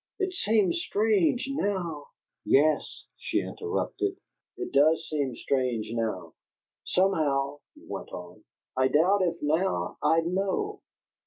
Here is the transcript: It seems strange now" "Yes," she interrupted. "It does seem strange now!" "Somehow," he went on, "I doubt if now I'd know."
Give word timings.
It 0.17 0.33
seems 0.33 0.81
strange 0.81 1.47
now" 1.51 2.07
"Yes," 2.43 3.05
she 3.19 3.39
interrupted. 3.39 4.17
"It 4.57 4.71
does 4.73 5.07
seem 5.07 5.35
strange 5.35 5.91
now!" 5.91 6.33
"Somehow," 6.83 7.59
he 7.75 7.83
went 7.87 8.09
on, 8.09 8.43
"I 8.75 8.87
doubt 8.87 9.21
if 9.21 9.35
now 9.43 9.99
I'd 10.01 10.25
know." 10.25 10.81